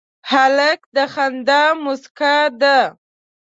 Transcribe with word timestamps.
هلک 0.31 0.81
د 0.95 0.97
خندا 1.13 1.63
موسکا 1.83 2.37
ده. 2.61 2.77